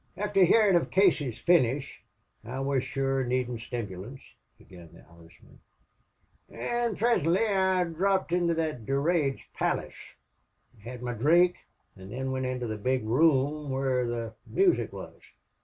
"Afther 0.17 0.45
hearin' 0.45 0.75
of 0.75 0.89
Casey's 0.89 1.37
finish 1.37 2.01
I 2.43 2.59
was 2.59 2.83
shure 2.83 3.23
needin' 3.23 3.59
stimulants," 3.59 4.23
began 4.57 4.91
the 4.91 5.05
Irishman. 5.07 5.59
"An' 6.49 6.95
prisintly 6.95 7.45
I 7.45 7.83
drhopped 7.83 8.31
into 8.31 8.55
that 8.55 8.87
Durade's 8.87 9.41
Palace. 9.53 9.93
I 10.79 10.89
had 10.89 11.03
my 11.03 11.13
drink, 11.13 11.57
an' 11.95 12.09
thin 12.09 12.31
went 12.31 12.47
into 12.47 12.65
the 12.65 12.77
big 12.77 13.05
room 13.05 13.69
where 13.69 14.07
the 14.07 14.33
moosic 14.49 14.91
wuz. 14.91 15.21